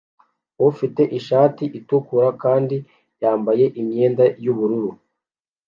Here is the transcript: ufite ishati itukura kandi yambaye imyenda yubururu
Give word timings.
ufite 0.69 1.01
ishati 1.17 1.63
itukura 1.79 2.29
kandi 2.43 2.75
yambaye 3.21 3.65
imyenda 3.79 4.23
yubururu 4.43 4.91